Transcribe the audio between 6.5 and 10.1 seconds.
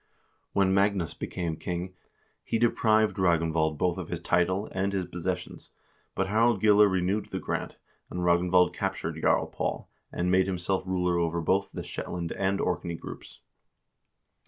Gille renewed the grant, and Ragnvald captured Jarl Paul,